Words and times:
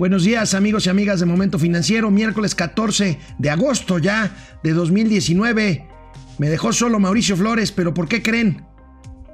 Buenos 0.00 0.24
días 0.24 0.54
amigos 0.54 0.86
y 0.86 0.88
amigas 0.88 1.20
de 1.20 1.26
Momento 1.26 1.58
Financiero, 1.58 2.10
miércoles 2.10 2.54
14 2.54 3.18
de 3.36 3.50
agosto 3.50 3.98
ya 3.98 4.34
de 4.62 4.72
2019. 4.72 5.86
Me 6.38 6.48
dejó 6.48 6.72
solo 6.72 6.98
Mauricio 6.98 7.36
Flores, 7.36 7.70
pero 7.70 7.92
¿por 7.92 8.08
qué 8.08 8.22
creen? 8.22 8.64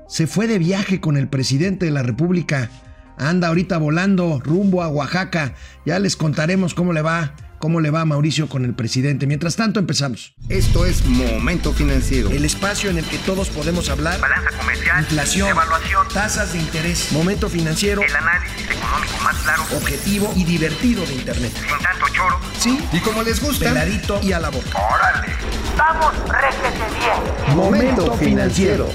Se 0.09 0.27
fue 0.27 0.49
de 0.49 0.59
viaje 0.59 1.01
con 1.01 1.17
el 1.17 1.29
presidente 1.29 1.87
de 1.87 1.93
la 1.93 2.03
República. 2.03 2.69
Anda 3.17 3.47
ahorita 3.47 3.79
volando 3.79 4.41
rumbo 4.41 4.83
a 4.83 4.89
Oaxaca. 4.89 5.55
Ya 5.85 6.01
les 6.01 6.17
contaremos 6.17 6.75
cómo 6.75 6.93
le 6.93 7.01
va 7.01 7.37
cómo 7.67 7.81
le 7.81 7.91
va 7.91 8.03
a 8.03 8.05
Mauricio 8.05 8.49
con 8.49 8.65
el 8.65 8.75
presidente. 8.75 9.27
Mientras 9.27 9.57
tanto, 9.57 9.81
empezamos. 9.81 10.37
Esto 10.49 10.87
es 10.87 11.05
Momento 11.05 11.73
Financiero. 11.73 12.31
El 12.31 12.45
espacio 12.45 12.91
en 12.91 12.99
el 12.99 13.05
que 13.05 13.19
todos 13.19 13.49
podemos 13.49 13.89
hablar. 13.89 14.21
Balanza 14.21 14.57
comercial. 14.57 15.01
Inflación. 15.01 15.49
Evaluación. 15.49 16.07
Tasas 16.15 16.53
de 16.53 16.61
interés. 16.61 17.11
Momento 17.11 17.49
Financiero. 17.49 18.03
El 18.03 18.15
análisis 18.15 18.71
económico 18.71 19.15
más 19.25 19.37
claro. 19.39 19.65
Objetivo 19.77 20.33
y 20.37 20.45
divertido 20.45 21.05
de 21.07 21.15
Internet. 21.15 21.53
Sin 21.55 21.83
tanto 21.83 22.07
choro. 22.15 22.39
Sí. 22.57 22.79
Y 22.93 23.01
como 23.01 23.25
les 23.25 23.43
gusta. 23.43 23.65
Peladito 23.65 24.21
y 24.23 24.31
a 24.31 24.39
la 24.39 24.51
boca. 24.51 24.69
¡Órale! 24.71 25.33
¡Vamos, 25.77 26.13
réjete 26.29 26.85
bien! 27.01 27.57
Momento 27.57 28.15
Financiero. 28.15 28.89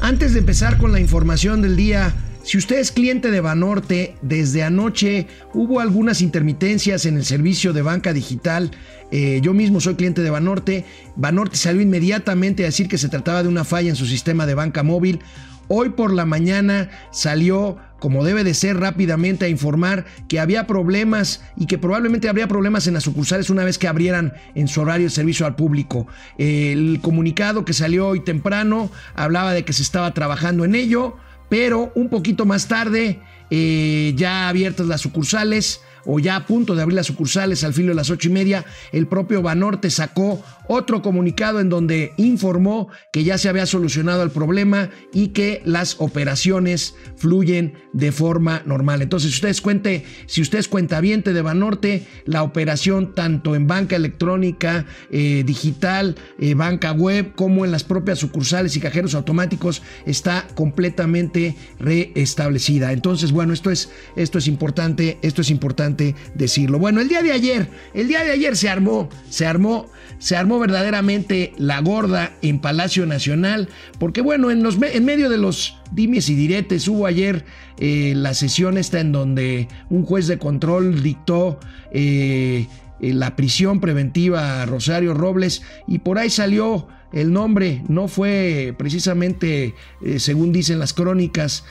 Antes 0.00 0.32
de 0.32 0.38
empezar 0.38 0.78
con 0.78 0.92
la 0.92 0.98
información 0.98 1.60
del 1.60 1.76
día, 1.76 2.14
si 2.44 2.58
usted 2.58 2.78
es 2.78 2.90
cliente 2.90 3.30
de 3.30 3.40
Banorte, 3.40 4.16
desde 4.20 4.64
anoche 4.64 5.28
hubo 5.54 5.78
algunas 5.78 6.20
intermitencias 6.20 7.06
en 7.06 7.16
el 7.16 7.24
servicio 7.24 7.72
de 7.72 7.82
banca 7.82 8.12
digital. 8.12 8.72
Eh, 9.12 9.40
yo 9.42 9.54
mismo 9.54 9.80
soy 9.80 9.94
cliente 9.94 10.22
de 10.22 10.30
Banorte. 10.30 10.84
Banorte 11.14 11.56
salió 11.56 11.80
inmediatamente 11.80 12.64
a 12.64 12.66
decir 12.66 12.88
que 12.88 12.98
se 12.98 13.08
trataba 13.08 13.44
de 13.44 13.48
una 13.48 13.64
falla 13.64 13.90
en 13.90 13.96
su 13.96 14.06
sistema 14.06 14.44
de 14.44 14.54
banca 14.54 14.82
móvil. 14.82 15.20
Hoy 15.68 15.90
por 15.90 16.12
la 16.12 16.26
mañana 16.26 16.90
salió, 17.12 17.78
como 18.00 18.24
debe 18.24 18.42
de 18.42 18.54
ser, 18.54 18.76
rápidamente 18.78 19.44
a 19.44 19.48
informar 19.48 20.04
que 20.28 20.40
había 20.40 20.66
problemas 20.66 21.44
y 21.56 21.66
que 21.66 21.78
probablemente 21.78 22.28
habría 22.28 22.48
problemas 22.48 22.88
en 22.88 22.94
las 22.94 23.04
sucursales 23.04 23.50
una 23.50 23.64
vez 23.64 23.78
que 23.78 23.86
abrieran 23.86 24.32
en 24.56 24.66
su 24.66 24.80
horario 24.80 25.06
el 25.06 25.12
servicio 25.12 25.46
al 25.46 25.54
público. 25.54 26.08
El 26.38 26.98
comunicado 27.00 27.64
que 27.64 27.72
salió 27.72 28.08
hoy 28.08 28.20
temprano 28.20 28.90
hablaba 29.14 29.52
de 29.52 29.64
que 29.64 29.72
se 29.72 29.82
estaba 29.82 30.12
trabajando 30.12 30.64
en 30.64 30.74
ello 30.74 31.16
pero 31.52 31.92
un 31.96 32.08
poquito 32.08 32.46
más 32.46 32.66
tarde, 32.66 33.20
eh, 33.50 34.14
ya 34.16 34.48
abiertas 34.48 34.86
las 34.86 35.02
sucursales, 35.02 35.82
o 36.04 36.18
ya 36.18 36.36
a 36.36 36.46
punto 36.46 36.74
de 36.74 36.82
abrir 36.82 36.96
las 36.96 37.06
sucursales 37.06 37.64
al 37.64 37.74
filo 37.74 37.90
de 37.90 37.94
las 37.94 38.10
ocho 38.10 38.28
y 38.28 38.32
media, 38.32 38.64
el 38.92 39.06
propio 39.06 39.42
Banorte 39.42 39.90
sacó 39.90 40.42
otro 40.68 41.02
comunicado 41.02 41.60
en 41.60 41.68
donde 41.68 42.12
informó 42.16 42.88
que 43.12 43.24
ya 43.24 43.38
se 43.38 43.48
había 43.48 43.66
solucionado 43.66 44.22
el 44.22 44.30
problema 44.30 44.90
y 45.12 45.28
que 45.28 45.60
las 45.64 45.96
operaciones 45.98 46.94
fluyen 47.16 47.74
de 47.92 48.12
forma 48.12 48.62
normal. 48.64 49.02
Entonces, 49.02 49.30
si 49.30 49.36
ustedes 49.36 49.60
cuente, 49.60 50.04
si 50.26 50.40
usted 50.40 50.58
es 50.58 50.68
cuentaviente 50.68 51.32
de 51.32 51.42
Banorte, 51.42 52.06
la 52.24 52.42
operación 52.42 53.14
tanto 53.14 53.54
en 53.54 53.66
banca 53.66 53.96
electrónica, 53.96 54.86
eh, 55.10 55.42
digital, 55.44 56.16
eh, 56.38 56.54
banca 56.54 56.92
web, 56.92 57.34
como 57.34 57.64
en 57.64 57.72
las 57.72 57.84
propias 57.84 58.18
sucursales 58.18 58.76
y 58.76 58.80
cajeros 58.80 59.14
automáticos 59.14 59.82
está 60.06 60.46
completamente 60.54 61.56
restablecida. 61.78 62.92
Entonces, 62.92 63.32
bueno, 63.32 63.52
esto 63.52 63.70
es, 63.70 63.90
esto 64.16 64.38
es 64.38 64.46
importante, 64.46 65.18
esto 65.22 65.42
es 65.42 65.50
importante 65.50 65.91
decirlo. 66.34 66.78
Bueno, 66.78 67.00
el 67.00 67.08
día 67.08 67.22
de 67.22 67.32
ayer, 67.32 67.68
el 67.94 68.08
día 68.08 68.24
de 68.24 68.32
ayer 68.32 68.56
se 68.56 68.68
armó, 68.68 69.08
se 69.28 69.46
armó, 69.46 69.86
se 70.18 70.36
armó 70.36 70.58
verdaderamente 70.58 71.52
la 71.58 71.80
gorda 71.80 72.32
en 72.42 72.60
Palacio 72.60 73.06
Nacional, 73.06 73.68
porque 73.98 74.20
bueno, 74.20 74.50
en, 74.50 74.62
los, 74.62 74.78
en 74.80 75.04
medio 75.04 75.28
de 75.28 75.38
los 75.38 75.76
dimes 75.92 76.28
y 76.28 76.34
diretes 76.34 76.88
hubo 76.88 77.06
ayer 77.06 77.44
eh, 77.78 78.12
la 78.16 78.34
sesión 78.34 78.78
esta 78.78 79.00
en 79.00 79.12
donde 79.12 79.68
un 79.90 80.04
juez 80.04 80.26
de 80.26 80.38
control 80.38 81.02
dictó 81.02 81.58
eh, 81.90 82.66
eh, 83.00 83.12
la 83.12 83.36
prisión 83.36 83.80
preventiva 83.80 84.62
a 84.62 84.66
Rosario 84.66 85.14
Robles 85.14 85.62
y 85.86 85.98
por 85.98 86.18
ahí 86.18 86.30
salió 86.30 86.86
el 87.12 87.32
nombre 87.32 87.82
no 87.88 88.08
fue 88.08 88.74
precisamente, 88.78 89.74
según 90.16 90.50
dicen 90.50 90.78
las 90.78 90.94
crónicas, 90.94 91.66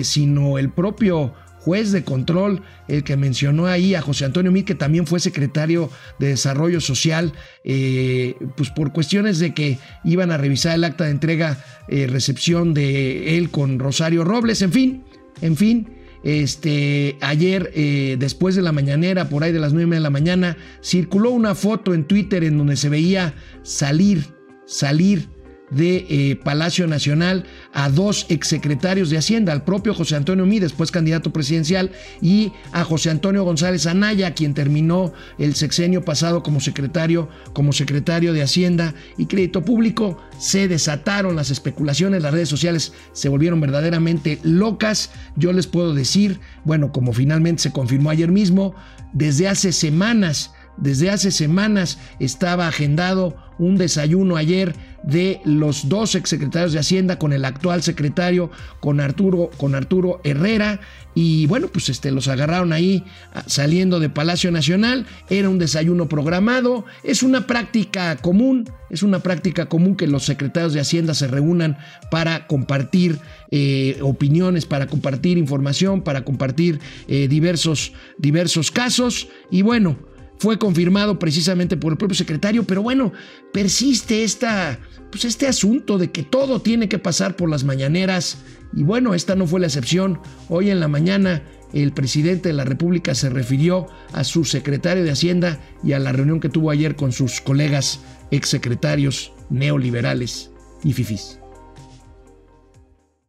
sino 0.00 0.56
el 0.56 0.70
propio 0.70 1.34
juez 1.66 1.90
de 1.90 2.04
control, 2.04 2.62
el 2.86 3.02
que 3.02 3.16
mencionó 3.16 3.66
ahí 3.66 3.96
a 3.96 4.00
José 4.00 4.24
Antonio 4.24 4.52
Mir, 4.52 4.64
que 4.64 4.76
también 4.76 5.04
fue 5.04 5.18
secretario 5.18 5.90
de 6.20 6.28
Desarrollo 6.28 6.80
Social, 6.80 7.32
eh, 7.64 8.36
pues 8.56 8.70
por 8.70 8.92
cuestiones 8.92 9.40
de 9.40 9.52
que 9.52 9.78
iban 10.04 10.30
a 10.30 10.36
revisar 10.36 10.76
el 10.76 10.84
acta 10.84 11.06
de 11.06 11.10
entrega, 11.10 11.58
eh, 11.88 12.06
recepción 12.06 12.72
de 12.72 13.36
él 13.36 13.50
con 13.50 13.80
Rosario 13.80 14.22
Robles, 14.22 14.62
en 14.62 14.70
fin, 14.70 15.04
en 15.40 15.56
fin. 15.56 15.88
Este, 16.22 17.16
ayer, 17.20 17.72
eh, 17.74 18.14
después 18.16 18.54
de 18.54 18.62
la 18.62 18.70
mañanera, 18.70 19.28
por 19.28 19.42
ahí 19.42 19.50
de 19.50 19.58
las 19.58 19.72
nueve 19.72 19.96
de 19.96 20.00
la 20.00 20.10
mañana, 20.10 20.56
circuló 20.84 21.30
una 21.30 21.56
foto 21.56 21.94
en 21.94 22.04
Twitter 22.04 22.44
en 22.44 22.58
donde 22.58 22.76
se 22.76 22.88
veía 22.88 23.34
salir, 23.64 24.24
salir 24.66 25.35
de 25.70 26.06
eh, 26.08 26.36
Palacio 26.36 26.86
Nacional 26.86 27.44
a 27.72 27.90
dos 27.90 28.26
exsecretarios 28.28 29.10
de 29.10 29.18
Hacienda, 29.18 29.52
al 29.52 29.64
propio 29.64 29.94
José 29.94 30.16
Antonio 30.16 30.46
Mí, 30.46 30.58
después 30.58 30.90
candidato 30.90 31.32
presidencial, 31.32 31.90
y 32.20 32.52
a 32.72 32.84
José 32.84 33.10
Antonio 33.10 33.44
González 33.44 33.86
Anaya, 33.86 34.34
quien 34.34 34.54
terminó 34.54 35.12
el 35.38 35.54
sexenio 35.54 36.04
pasado 36.04 36.42
como 36.42 36.60
secretario, 36.60 37.28
como 37.52 37.72
secretario 37.72 38.32
de 38.32 38.42
Hacienda 38.42 38.94
y 39.16 39.26
Crédito 39.26 39.64
Público. 39.64 40.18
Se 40.38 40.68
desataron 40.68 41.36
las 41.36 41.50
especulaciones, 41.50 42.22
las 42.22 42.32
redes 42.32 42.48
sociales 42.48 42.92
se 43.12 43.28
volvieron 43.28 43.60
verdaderamente 43.60 44.38
locas. 44.42 45.10
Yo 45.36 45.52
les 45.52 45.66
puedo 45.66 45.94
decir, 45.94 46.40
bueno, 46.64 46.92
como 46.92 47.12
finalmente 47.12 47.62
se 47.62 47.72
confirmó 47.72 48.10
ayer 48.10 48.30
mismo, 48.30 48.74
desde 49.12 49.48
hace 49.48 49.72
semanas, 49.72 50.52
desde 50.76 51.10
hace 51.10 51.30
semanas 51.30 51.98
estaba 52.20 52.68
agendado 52.68 53.36
un 53.58 53.76
desayuno 53.76 54.36
ayer 54.36 54.74
de 55.02 55.40
los 55.44 55.88
dos 55.88 56.14
exsecretarios 56.14 56.72
de 56.72 56.80
Hacienda 56.80 57.18
con 57.18 57.32
el 57.32 57.44
actual 57.44 57.82
secretario, 57.82 58.50
con 58.80 59.00
Arturo, 59.00 59.50
con 59.56 59.74
Arturo 59.74 60.20
Herrera. 60.24 60.80
Y 61.14 61.46
bueno, 61.46 61.68
pues 61.68 61.88
este, 61.88 62.10
los 62.10 62.28
agarraron 62.28 62.72
ahí 62.72 63.04
ah, 63.32 63.44
saliendo 63.46 64.00
de 64.00 64.10
Palacio 64.10 64.50
Nacional. 64.50 65.06
Era 65.30 65.48
un 65.48 65.58
desayuno 65.58 66.08
programado. 66.08 66.84
Es 67.04 67.22
una 67.22 67.46
práctica 67.46 68.16
común, 68.16 68.68
es 68.90 69.02
una 69.02 69.20
práctica 69.20 69.66
común 69.66 69.96
que 69.96 70.06
los 70.06 70.24
secretarios 70.24 70.74
de 70.74 70.80
Hacienda 70.80 71.14
se 71.14 71.28
reúnan 71.28 71.78
para 72.10 72.46
compartir 72.46 73.18
eh, 73.50 73.98
opiniones, 74.02 74.66
para 74.66 74.86
compartir 74.88 75.38
información, 75.38 76.02
para 76.02 76.24
compartir 76.24 76.80
eh, 77.08 77.28
diversos, 77.28 77.92
diversos 78.18 78.70
casos. 78.70 79.28
Y 79.50 79.62
bueno, 79.62 79.96
fue 80.38 80.58
confirmado 80.58 81.18
precisamente 81.18 81.76
por 81.76 81.92
el 81.92 81.98
propio 81.98 82.16
secretario, 82.16 82.64
pero 82.64 82.82
bueno, 82.82 83.12
persiste 83.52 84.24
esta, 84.24 84.78
pues 85.10 85.24
este 85.24 85.46
asunto 85.46 85.98
de 85.98 86.10
que 86.10 86.22
todo 86.22 86.60
tiene 86.60 86.88
que 86.88 86.98
pasar 86.98 87.36
por 87.36 87.48
las 87.48 87.64
mañaneras 87.64 88.38
y 88.74 88.82
bueno, 88.82 89.14
esta 89.14 89.34
no 89.34 89.46
fue 89.46 89.60
la 89.60 89.66
excepción. 89.66 90.20
Hoy 90.48 90.70
en 90.70 90.80
la 90.80 90.88
mañana 90.88 91.42
el 91.72 91.92
presidente 91.92 92.50
de 92.50 92.54
la 92.54 92.64
República 92.64 93.14
se 93.14 93.30
refirió 93.30 93.86
a 94.12 94.24
su 94.24 94.44
secretario 94.44 95.04
de 95.04 95.10
Hacienda 95.10 95.60
y 95.82 95.92
a 95.92 95.98
la 95.98 96.12
reunión 96.12 96.40
que 96.40 96.48
tuvo 96.48 96.70
ayer 96.70 96.96
con 96.96 97.12
sus 97.12 97.40
colegas 97.40 98.00
exsecretarios 98.30 99.32
neoliberales 99.50 100.50
y 100.84 100.92
fifís. 100.92 101.38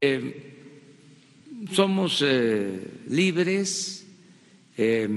Eh, 0.01 0.53
somos 1.71 2.23
eh, 2.25 2.87
libres. 3.09 4.05
Eh, 4.77 5.07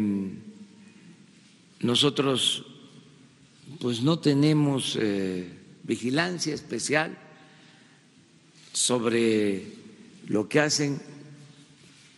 nosotros 1.81 2.65
pues 3.79 4.03
no 4.03 4.19
tenemos 4.19 4.97
eh, 5.01 5.49
vigilancia 5.85 6.55
especial 6.55 7.17
sobre 8.73 9.65
lo 10.27 10.49
que 10.49 10.61
hacen 10.61 11.01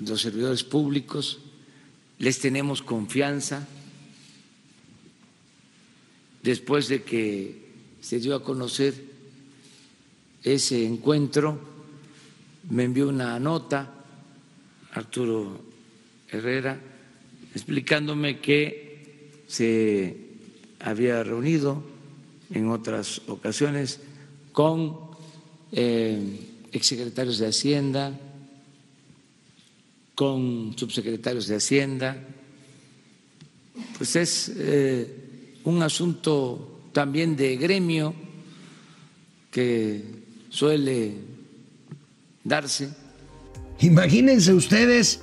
los 0.01 0.21
servidores 0.21 0.65
públicos, 0.65 1.39
les 2.19 2.39
tenemos 2.39 2.83
confianza. 2.83 3.67
Después 6.43 6.89
de 6.89 7.03
que 7.03 7.63
se 8.01 8.19
dio 8.19 8.35
a 8.35 8.43
conocer 8.43 8.95
ese 10.43 10.85
encuentro, 10.85 11.61
me 12.69 12.85
envió 12.85 13.09
una 13.09 13.39
nota 13.39 13.93
Arturo 14.93 15.61
Herrera 16.29 16.81
explicándome 17.55 18.41
que 18.41 18.82
se 19.53 20.17
había 20.81 21.23
reunido 21.23 21.83
en 22.55 22.71
otras 22.71 23.21
ocasiones 23.29 24.01
con 24.51 24.97
eh, 25.73 26.19
exsecretarios 26.73 27.37
de 27.37 27.49
Hacienda, 27.49 28.19
con 30.15 30.73
subsecretarios 30.75 31.49
de 31.49 31.57
Hacienda, 31.57 32.17
pues 33.99 34.17
es 34.17 34.53
eh, 34.57 35.59
un 35.65 35.83
asunto 35.83 36.89
también 36.95 37.37
de 37.37 37.59
gremio 37.59 38.15
que 39.51 40.03
suele 40.49 41.13
darse. 42.43 42.89
Imagínense 43.81 44.55
ustedes 44.55 45.21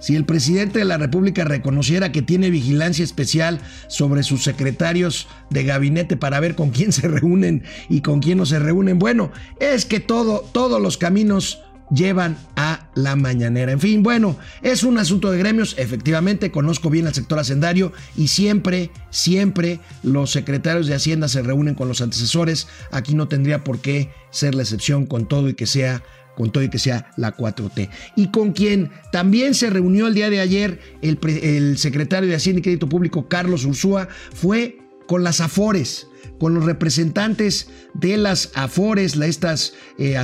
si 0.00 0.16
el 0.16 0.24
presidente 0.24 0.80
de 0.80 0.84
la 0.84 0.98
República 0.98 1.44
reconociera 1.44 2.10
que 2.10 2.22
tiene 2.22 2.50
vigilancia 2.50 3.04
especial 3.04 3.60
sobre 3.86 4.22
sus 4.22 4.42
secretarios 4.42 5.28
de 5.50 5.64
gabinete 5.64 6.16
para 6.16 6.40
ver 6.40 6.54
con 6.54 6.70
quién 6.70 6.92
se 6.92 7.06
reúnen 7.08 7.62
y 7.88 8.00
con 8.00 8.20
quién 8.20 8.38
no 8.38 8.46
se 8.46 8.58
reúnen, 8.58 8.98
bueno, 8.98 9.30
es 9.60 9.84
que 9.84 10.00
todo, 10.00 10.40
todos 10.52 10.80
los 10.80 10.96
caminos 10.96 11.60
llevan 11.90 12.38
a 12.56 12.88
la 12.94 13.16
mañanera. 13.16 13.72
En 13.72 13.80
fin, 13.80 14.02
bueno, 14.02 14.36
es 14.62 14.84
un 14.84 14.98
asunto 14.98 15.30
de 15.30 15.38
gremios. 15.38 15.74
Efectivamente, 15.78 16.50
conozco 16.50 16.90
bien 16.90 17.06
el 17.06 17.14
sector 17.14 17.38
hacendario 17.38 17.92
y 18.16 18.28
siempre, 18.28 18.90
siempre 19.10 19.80
los 20.02 20.30
secretarios 20.30 20.86
de 20.86 20.94
Hacienda 20.94 21.28
se 21.28 21.42
reúnen 21.42 21.74
con 21.74 21.88
los 21.88 22.00
antecesores. 22.00 22.68
Aquí 22.90 23.14
no 23.14 23.28
tendría 23.28 23.64
por 23.64 23.80
qué 23.80 24.10
ser 24.30 24.54
la 24.54 24.62
excepción 24.62 25.06
con 25.06 25.26
todo 25.26 25.48
y 25.48 25.54
que 25.54 25.66
sea 25.66 26.02
con 26.40 26.50
todo 26.52 26.64
y 26.64 26.70
que 26.70 26.78
sea 26.78 27.10
la 27.18 27.36
4T. 27.36 27.90
Y 28.16 28.28
con 28.28 28.52
quien 28.52 28.90
también 29.12 29.52
se 29.52 29.68
reunió 29.68 30.06
el 30.06 30.14
día 30.14 30.30
de 30.30 30.40
ayer 30.40 30.80
el, 31.02 31.18
el 31.42 31.76
secretario 31.76 32.30
de 32.30 32.34
Hacienda 32.34 32.60
y 32.60 32.62
Crédito 32.62 32.88
Público, 32.88 33.28
Carlos 33.28 33.66
Ursúa, 33.66 34.08
fue 34.32 34.78
con 35.06 35.22
las 35.22 35.42
Afores 35.42 36.06
con 36.40 36.54
los 36.54 36.64
representantes 36.64 37.68
de 37.92 38.16
las 38.16 38.50
AFORES, 38.54 39.16
estas 39.16 39.74
eh, 39.98 40.16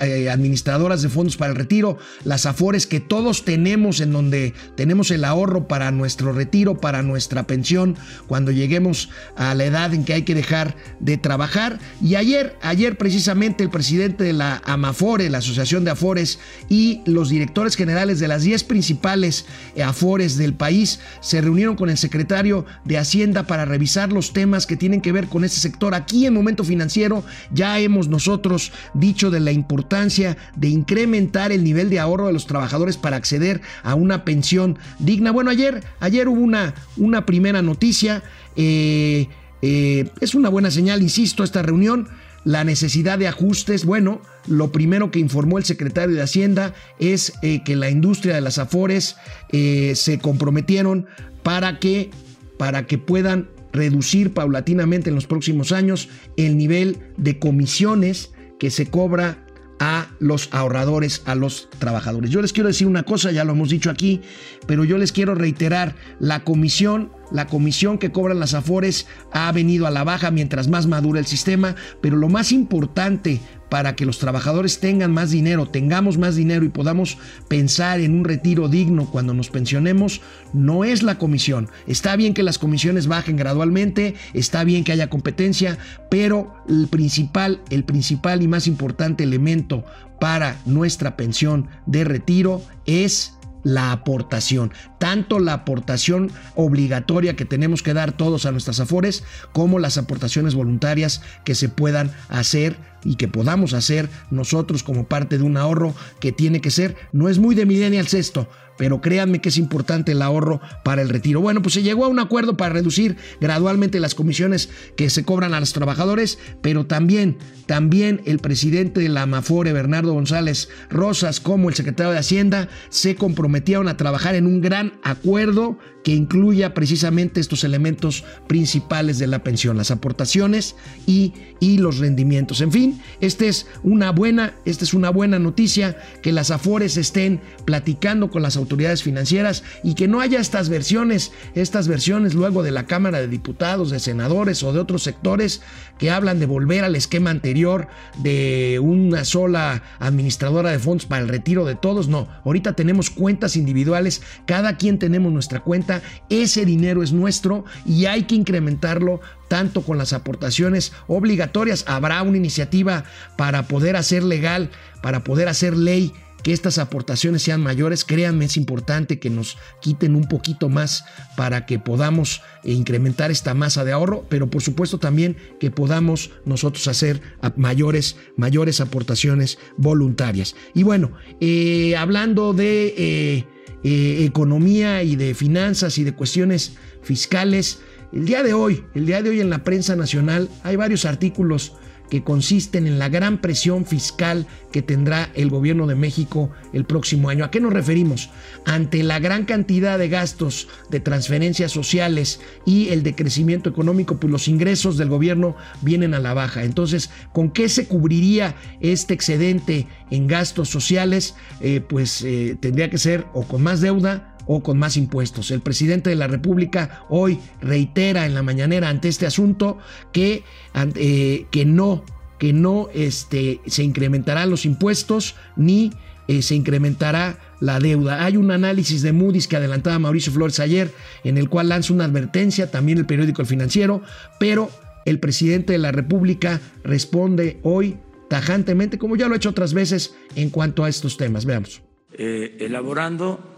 eh, 0.00 0.30
administradoras 0.30 1.02
de 1.02 1.08
fondos 1.08 1.36
para 1.36 1.50
el 1.50 1.56
retiro, 1.56 1.98
las 2.24 2.46
AFORES 2.46 2.86
que 2.86 3.00
todos 3.00 3.44
tenemos 3.44 4.00
en 4.00 4.12
donde 4.12 4.54
tenemos 4.76 5.10
el 5.10 5.24
ahorro 5.24 5.66
para 5.66 5.90
nuestro 5.90 6.32
retiro, 6.32 6.78
para 6.78 7.02
nuestra 7.02 7.48
pensión, 7.48 7.96
cuando 8.28 8.52
lleguemos 8.52 9.10
a 9.34 9.54
la 9.56 9.64
edad 9.64 9.92
en 9.92 10.04
que 10.04 10.12
hay 10.14 10.22
que 10.22 10.36
dejar 10.36 10.76
de 11.00 11.18
trabajar. 11.18 11.80
Y 12.00 12.14
ayer, 12.14 12.56
ayer 12.62 12.96
precisamente 12.96 13.64
el 13.64 13.70
presidente 13.70 14.22
de 14.22 14.34
la 14.34 14.62
AMAFORE, 14.66 15.28
la 15.30 15.38
Asociación 15.38 15.84
de 15.84 15.90
AFORES, 15.90 16.38
y 16.68 17.02
los 17.06 17.28
directores 17.28 17.74
generales 17.74 18.20
de 18.20 18.28
las 18.28 18.44
10 18.44 18.62
principales 18.64 19.46
AFORES 19.82 20.36
del 20.36 20.54
país 20.54 21.00
se 21.20 21.40
reunieron 21.40 21.74
con 21.74 21.90
el 21.90 21.98
secretario 21.98 22.66
de 22.84 22.98
Hacienda 22.98 23.48
para 23.48 23.64
revisar 23.64 24.12
los 24.12 24.32
temas 24.32 24.66
que 24.66 24.76
tienen 24.76 25.00
que 25.00 25.10
ver 25.10 25.26
con 25.26 25.42
ese 25.56 25.68
sector. 25.68 25.94
Aquí 25.94 26.26
en 26.26 26.34
Momento 26.34 26.64
Financiero 26.64 27.24
ya 27.50 27.78
hemos 27.78 28.08
nosotros 28.08 28.72
dicho 28.94 29.30
de 29.30 29.40
la 29.40 29.52
importancia 29.52 30.36
de 30.54 30.68
incrementar 30.68 31.50
el 31.50 31.64
nivel 31.64 31.88
de 31.90 31.98
ahorro 31.98 32.26
de 32.26 32.32
los 32.32 32.46
trabajadores 32.46 32.96
para 32.96 33.16
acceder 33.16 33.62
a 33.82 33.94
una 33.94 34.24
pensión 34.24 34.78
digna. 34.98 35.30
Bueno, 35.32 35.50
ayer, 35.50 35.82
ayer 36.00 36.28
hubo 36.28 36.40
una, 36.40 36.74
una 36.96 37.24
primera 37.26 37.62
noticia. 37.62 38.22
Eh, 38.54 39.28
eh, 39.62 40.10
es 40.20 40.34
una 40.34 40.50
buena 40.50 40.70
señal, 40.70 41.02
insisto, 41.02 41.42
esta 41.42 41.62
reunión. 41.62 42.08
La 42.44 42.62
necesidad 42.62 43.18
de 43.18 43.26
ajustes, 43.26 43.84
bueno, 43.84 44.20
lo 44.46 44.70
primero 44.70 45.10
que 45.10 45.18
informó 45.18 45.58
el 45.58 45.64
secretario 45.64 46.14
de 46.14 46.22
Hacienda 46.22 46.74
es 47.00 47.32
eh, 47.42 47.64
que 47.64 47.74
la 47.74 47.90
industria 47.90 48.34
de 48.34 48.40
las 48.40 48.58
afores 48.58 49.16
se 49.50 50.18
comprometieron 50.20 51.06
para 51.42 51.80
que, 51.80 52.10
para 52.56 52.86
que 52.86 52.98
puedan 52.98 53.48
reducir 53.76 54.32
paulatinamente 54.32 55.10
en 55.10 55.14
los 55.14 55.26
próximos 55.26 55.72
años 55.72 56.08
el 56.36 56.56
nivel 56.56 56.98
de 57.16 57.38
comisiones 57.38 58.32
que 58.58 58.70
se 58.70 58.86
cobra 58.86 59.46
a 59.78 60.08
los 60.20 60.48
ahorradores, 60.52 61.22
a 61.26 61.34
los 61.34 61.68
trabajadores. 61.78 62.30
Yo 62.30 62.40
les 62.40 62.52
quiero 62.52 62.68
decir 62.68 62.86
una 62.86 63.02
cosa, 63.02 63.30
ya 63.30 63.44
lo 63.44 63.52
hemos 63.52 63.68
dicho 63.68 63.90
aquí, 63.90 64.22
pero 64.66 64.84
yo 64.84 64.96
les 64.96 65.12
quiero 65.12 65.34
reiterar, 65.34 65.96
la 66.18 66.44
comisión 66.44 67.10
la 67.30 67.46
comisión 67.46 67.98
que 67.98 68.12
cobran 68.12 68.38
las 68.38 68.54
Afores 68.54 69.06
ha 69.32 69.50
venido 69.52 69.86
a 69.86 69.90
la 69.90 70.04
baja 70.04 70.30
mientras 70.30 70.68
más 70.68 70.86
madura 70.86 71.18
el 71.18 71.26
sistema, 71.26 71.74
pero 72.00 72.16
lo 72.16 72.28
más 72.28 72.52
importante 72.52 73.40
para 73.68 73.96
que 73.96 74.06
los 74.06 74.18
trabajadores 74.18 74.80
tengan 74.80 75.12
más 75.12 75.30
dinero, 75.30 75.66
tengamos 75.66 76.18
más 76.18 76.36
dinero 76.36 76.64
y 76.64 76.68
podamos 76.68 77.18
pensar 77.48 78.00
en 78.00 78.14
un 78.14 78.24
retiro 78.24 78.68
digno 78.68 79.10
cuando 79.10 79.34
nos 79.34 79.50
pensionemos, 79.50 80.20
no 80.52 80.84
es 80.84 81.02
la 81.02 81.18
comisión. 81.18 81.68
Está 81.86 82.16
bien 82.16 82.34
que 82.34 82.42
las 82.42 82.58
comisiones 82.58 83.06
bajen 83.06 83.36
gradualmente, 83.36 84.14
está 84.34 84.64
bien 84.64 84.84
que 84.84 84.92
haya 84.92 85.10
competencia, 85.10 85.78
pero 86.10 86.54
el 86.68 86.88
principal, 86.88 87.60
el 87.70 87.84
principal 87.84 88.42
y 88.42 88.48
más 88.48 88.66
importante 88.66 89.24
elemento 89.24 89.84
para 90.20 90.56
nuestra 90.64 91.16
pensión 91.16 91.68
de 91.86 92.04
retiro 92.04 92.62
es 92.86 93.36
la 93.66 93.90
aportación, 93.90 94.72
tanto 94.98 95.38
la 95.38 95.52
aportación 95.52 96.30
obligatoria 96.54 97.36
que 97.36 97.44
tenemos 97.44 97.82
que 97.82 97.94
dar 97.94 98.12
todos 98.12 98.46
a 98.46 98.52
nuestras 98.52 98.80
afores, 98.80 99.24
como 99.52 99.78
las 99.78 99.98
aportaciones 99.98 100.54
voluntarias 100.54 101.22
que 101.44 101.54
se 101.54 101.68
puedan 101.68 102.12
hacer 102.28 102.76
y 103.04 103.16
que 103.16 103.28
podamos 103.28 103.72
hacer 103.72 104.08
nosotros 104.30 104.82
como 104.82 105.06
parte 105.06 105.38
de 105.38 105.44
un 105.44 105.56
ahorro 105.56 105.94
que 106.20 106.32
tiene 106.32 106.60
que 106.60 106.70
ser, 106.70 106.96
no 107.12 107.28
es 107.28 107.38
muy 107.38 107.54
de 107.54 107.66
millennials 107.66 108.14
esto, 108.14 108.48
pero 108.76 109.00
créanme 109.00 109.40
que 109.40 109.48
es 109.48 109.58
importante 109.58 110.12
el 110.12 110.22
ahorro 110.22 110.60
para 110.84 111.02
el 111.02 111.08
retiro. 111.08 111.40
Bueno, 111.40 111.62
pues 111.62 111.74
se 111.74 111.82
llegó 111.82 112.04
a 112.04 112.08
un 112.08 112.18
acuerdo 112.18 112.56
para 112.56 112.74
reducir 112.74 113.16
gradualmente 113.40 114.00
las 114.00 114.14
comisiones 114.14 114.68
que 114.96 115.10
se 115.10 115.24
cobran 115.24 115.54
a 115.54 115.60
los 115.60 115.72
trabajadores, 115.72 116.38
pero 116.62 116.86
también, 116.86 117.38
también 117.66 118.22
el 118.26 118.38
presidente 118.38 119.00
de 119.00 119.08
la 119.08 119.22
Amafore, 119.22 119.72
Bernardo 119.72 120.12
González 120.12 120.68
Rosas, 120.90 121.40
como 121.40 121.68
el 121.68 121.74
secretario 121.74 122.12
de 122.12 122.18
Hacienda, 122.18 122.68
se 122.88 123.16
comprometieron 123.16 123.88
a 123.88 123.96
trabajar 123.96 124.34
en 124.34 124.46
un 124.46 124.60
gran 124.60 124.85
acuerdo 125.02 125.78
que 126.06 126.14
incluya 126.14 126.72
precisamente 126.72 127.40
estos 127.40 127.64
elementos 127.64 128.22
principales 128.46 129.18
de 129.18 129.26
la 129.26 129.42
pensión, 129.42 129.76
las 129.76 129.90
aportaciones 129.90 130.76
y, 131.04 131.32
y 131.58 131.78
los 131.78 131.98
rendimientos. 131.98 132.60
En 132.60 132.70
fin, 132.70 133.02
este 133.20 133.48
es 133.48 133.66
una 133.82 134.12
buena, 134.12 134.54
esta 134.64 134.84
es 134.84 134.94
una 134.94 135.10
buena 135.10 135.40
noticia 135.40 135.96
que 136.22 136.30
las 136.30 136.52
Afores 136.52 136.96
estén 136.96 137.40
platicando 137.64 138.30
con 138.30 138.42
las 138.42 138.56
autoridades 138.56 139.02
financieras 139.02 139.64
y 139.82 139.94
que 139.94 140.06
no 140.06 140.20
haya 140.20 140.38
estas 140.38 140.68
versiones, 140.68 141.32
estas 141.56 141.88
versiones 141.88 142.34
luego 142.34 142.62
de 142.62 142.70
la 142.70 142.86
Cámara 142.86 143.18
de 143.18 143.26
Diputados, 143.26 143.90
de 143.90 143.98
senadores 143.98 144.62
o 144.62 144.72
de 144.72 144.78
otros 144.78 145.02
sectores 145.02 145.60
que 145.98 146.12
hablan 146.12 146.38
de 146.38 146.46
volver 146.46 146.84
al 146.84 146.94
esquema 146.94 147.30
anterior 147.30 147.88
de 148.18 148.78
una 148.80 149.24
sola 149.24 149.82
administradora 149.98 150.70
de 150.70 150.78
fondos 150.78 151.06
para 151.06 151.22
el 151.22 151.28
retiro 151.28 151.64
de 151.64 151.74
todos. 151.74 152.06
No, 152.06 152.28
ahorita 152.44 152.74
tenemos 152.74 153.10
cuentas 153.10 153.56
individuales, 153.56 154.22
cada 154.46 154.76
quien 154.76 155.00
tenemos 155.00 155.32
nuestra 155.32 155.58
cuenta, 155.58 155.95
ese 156.30 156.64
dinero 156.64 157.02
es 157.02 157.12
nuestro 157.12 157.64
y 157.84 158.06
hay 158.06 158.24
que 158.24 158.34
incrementarlo 158.34 159.20
tanto 159.48 159.82
con 159.82 159.98
las 159.98 160.12
aportaciones 160.12 160.92
obligatorias. 161.06 161.84
Habrá 161.86 162.22
una 162.22 162.36
iniciativa 162.36 163.04
para 163.36 163.68
poder 163.68 163.96
hacer 163.96 164.22
legal, 164.22 164.70
para 165.02 165.24
poder 165.24 165.48
hacer 165.48 165.76
ley 165.76 166.12
que 166.46 166.52
estas 166.52 166.78
aportaciones 166.78 167.42
sean 167.42 167.60
mayores. 167.60 168.04
Créanme, 168.04 168.44
es 168.44 168.56
importante 168.56 169.18
que 169.18 169.30
nos 169.30 169.58
quiten 169.80 170.14
un 170.14 170.28
poquito 170.28 170.68
más 170.68 171.04
para 171.36 171.66
que 171.66 171.80
podamos 171.80 172.40
incrementar 172.62 173.32
esta 173.32 173.52
masa 173.52 173.84
de 173.84 173.90
ahorro, 173.90 174.24
pero 174.28 174.48
por 174.48 174.62
supuesto 174.62 174.98
también 174.98 175.36
que 175.58 175.72
podamos 175.72 176.30
nosotros 176.44 176.86
hacer 176.86 177.20
mayores, 177.56 178.16
mayores 178.36 178.80
aportaciones 178.80 179.58
voluntarias. 179.76 180.54
Y 180.72 180.84
bueno, 180.84 181.10
eh, 181.40 181.96
hablando 181.96 182.52
de 182.52 182.94
eh, 182.96 183.44
economía 183.82 185.02
y 185.02 185.16
de 185.16 185.34
finanzas 185.34 185.98
y 185.98 186.04
de 186.04 186.12
cuestiones 186.12 186.76
fiscales, 187.02 187.80
el 188.12 188.24
día 188.24 188.42
de 188.42 188.52
hoy, 188.52 188.84
el 188.94 189.06
día 189.06 189.22
de 189.22 189.30
hoy 189.30 189.40
en 189.40 189.50
la 189.50 189.62
prensa 189.64 189.96
nacional 189.96 190.48
hay 190.62 190.76
varios 190.76 191.04
artículos 191.04 191.74
que 192.10 192.22
consisten 192.22 192.86
en 192.86 192.98
la 192.98 193.08
gran 193.08 193.40
presión 193.40 193.86
fiscal 193.86 194.46
que 194.72 194.82
tendrá 194.82 195.30
el 195.34 195.50
gobierno 195.50 195.86
de 195.86 195.94
México 195.94 196.50
el 196.72 196.84
próximo 196.84 197.28
año. 197.28 197.44
¿A 197.44 197.50
qué 197.50 197.60
nos 197.60 197.72
referimos? 197.72 198.30
Ante 198.64 199.02
la 199.02 199.18
gran 199.18 199.44
cantidad 199.44 199.98
de 199.98 200.08
gastos 200.08 200.68
de 200.90 201.00
transferencias 201.00 201.72
sociales 201.72 202.40
y 202.64 202.88
el 202.88 203.02
decrecimiento 203.02 203.70
económico, 203.70 204.18
pues 204.18 204.30
los 204.30 204.48
ingresos 204.48 204.96
del 204.96 205.08
gobierno 205.08 205.56
vienen 205.82 206.14
a 206.14 206.20
la 206.20 206.34
baja. 206.34 206.64
Entonces, 206.64 207.10
¿con 207.32 207.50
qué 207.50 207.68
se 207.68 207.86
cubriría 207.86 208.54
este 208.80 209.14
excedente 209.14 209.86
en 210.10 210.26
gastos 210.26 210.68
sociales? 210.68 211.34
Eh, 211.60 211.80
pues 211.80 212.22
eh, 212.22 212.56
tendría 212.60 212.90
que 212.90 212.98
ser 212.98 213.26
o 213.32 213.42
con 213.44 213.62
más 213.62 213.80
deuda 213.80 214.35
o 214.46 214.62
con 214.62 214.78
más 214.78 214.96
impuestos. 214.96 215.50
El 215.50 215.60
presidente 215.60 216.10
de 216.10 216.16
la 216.16 216.26
República 216.26 217.04
hoy 217.08 217.38
reitera 217.60 218.26
en 218.26 218.34
la 218.34 218.42
mañanera 218.42 218.88
ante 218.88 219.08
este 219.08 219.26
asunto 219.26 219.78
que, 220.12 220.44
eh, 220.74 221.46
que 221.50 221.64
no, 221.64 222.04
que 222.38 222.52
no 222.52 222.88
este, 222.94 223.60
se 223.66 223.82
incrementarán 223.82 224.50
los 224.50 224.64
impuestos 224.64 225.36
ni 225.56 225.92
eh, 226.28 226.42
se 226.42 226.54
incrementará 226.54 227.38
la 227.60 227.78
deuda. 227.78 228.24
Hay 228.24 228.36
un 228.36 228.50
análisis 228.50 229.02
de 229.02 229.12
Moody's 229.12 229.46
que 229.46 229.56
adelantaba 229.56 229.98
Mauricio 229.98 230.32
Flores 230.32 230.58
ayer, 230.60 230.90
en 231.24 231.38
el 231.38 231.48
cual 231.48 231.68
lanza 231.68 231.92
una 231.92 232.04
advertencia, 232.04 232.70
también 232.70 232.98
el 232.98 233.06
periódico 233.06 233.42
El 233.42 233.48
Financiero, 233.48 234.02
pero 234.40 234.70
el 235.04 235.20
presidente 235.20 235.72
de 235.72 235.78
la 235.78 235.92
República 235.92 236.60
responde 236.82 237.60
hoy 237.62 237.96
tajantemente, 238.28 238.98
como 238.98 239.14
ya 239.16 239.28
lo 239.28 239.34
ha 239.34 239.36
hecho 239.36 239.50
otras 239.50 239.72
veces, 239.72 240.16
en 240.34 240.50
cuanto 240.50 240.82
a 240.82 240.88
estos 240.88 241.16
temas. 241.16 241.44
Veamos. 241.44 241.80
Eh, 242.12 242.56
elaborando 242.60 243.55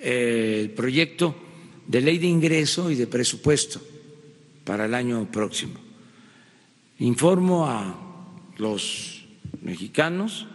el 0.00 0.70
proyecto 0.70 1.36
de 1.86 2.00
ley 2.00 2.18
de 2.18 2.26
ingreso 2.26 2.90
y 2.90 2.94
de 2.94 3.06
presupuesto 3.06 3.80
para 4.64 4.86
el 4.86 4.94
año 4.94 5.30
próximo. 5.30 5.74
Informo 7.00 7.66
a 7.66 7.96
los 8.58 9.24
mexicanos 9.62 10.46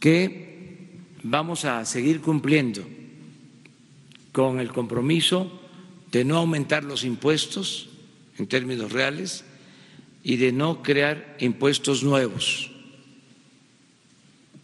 que 0.00 0.88
vamos 1.22 1.64
a 1.64 1.84
seguir 1.84 2.20
cumpliendo 2.20 2.82
con 4.32 4.60
el 4.60 4.72
compromiso 4.72 5.60
de 6.10 6.24
no 6.24 6.38
aumentar 6.38 6.84
los 6.84 7.04
impuestos 7.04 7.88
en 8.38 8.46
términos 8.46 8.92
reales 8.92 9.44
y 10.22 10.36
de 10.36 10.52
no 10.52 10.82
crear 10.82 11.36
impuestos 11.40 12.02
nuevos, 12.02 12.70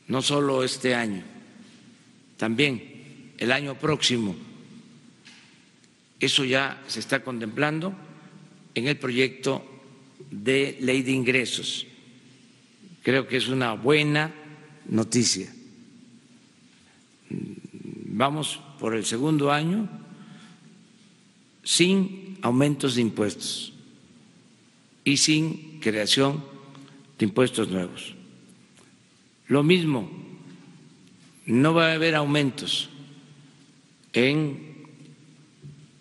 no 0.08 0.22
solo 0.22 0.64
este 0.64 0.94
año, 0.94 1.22
también 2.36 2.95
el 3.38 3.52
año 3.52 3.78
próximo. 3.78 4.34
Eso 6.20 6.44
ya 6.44 6.82
se 6.86 7.00
está 7.00 7.22
contemplando 7.22 7.94
en 8.74 8.88
el 8.88 8.96
proyecto 8.96 9.64
de 10.30 10.78
ley 10.80 11.02
de 11.02 11.12
ingresos. 11.12 11.86
Creo 13.02 13.26
que 13.26 13.36
es 13.36 13.48
una 13.48 13.74
buena 13.74 14.32
noticia. 14.86 15.52
Vamos 17.30 18.60
por 18.80 18.94
el 18.94 19.04
segundo 19.04 19.52
año 19.52 19.88
sin 21.62 22.38
aumentos 22.42 22.94
de 22.94 23.02
impuestos 23.02 23.72
y 25.04 25.18
sin 25.18 25.80
creación 25.80 26.42
de 27.18 27.26
impuestos 27.26 27.68
nuevos. 27.68 28.14
Lo 29.48 29.62
mismo, 29.62 30.10
no 31.46 31.74
va 31.74 31.90
a 31.90 31.94
haber 31.94 32.14
aumentos 32.14 32.90
en 34.16 34.86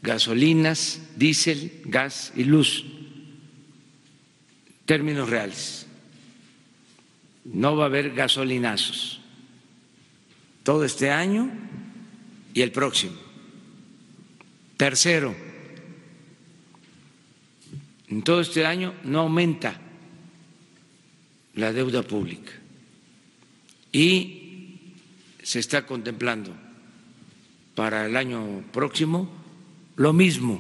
gasolinas, 0.02 1.02
diésel, 1.18 1.82
gas 1.84 2.32
y 2.34 2.46
luz, 2.46 2.86
términos 4.86 5.30
reales. 5.30 5.86
No 7.44 7.76
va 7.76 7.84
a 7.84 7.88
haber 7.88 8.16
gasolinazos 8.16 9.20
todo 10.64 10.86
este 10.86 11.12
año 11.12 11.52
y 12.54 12.62
el 12.62 12.72
próximo. 12.72 13.18
Tercero, 14.78 15.36
en 18.08 18.24
todo 18.24 18.40
este 18.40 18.66
año 18.66 18.94
no 19.04 19.20
aumenta 19.20 19.82
la 21.56 21.74
deuda 21.74 22.02
pública 22.02 22.54
y 23.92 24.94
se 25.44 25.60
está 25.60 25.86
contemplando 25.86 26.65
para 27.76 28.06
el 28.06 28.16
año 28.16 28.64
próximo 28.72 29.30
lo 29.96 30.14
mismo. 30.14 30.60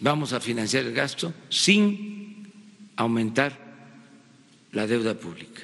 Vamos 0.00 0.32
a 0.32 0.40
financiar 0.40 0.84
el 0.84 0.94
gasto 0.94 1.32
sin 1.48 2.52
aumentar 2.96 3.58
la 4.72 4.86
deuda 4.86 5.14
pública. 5.14 5.62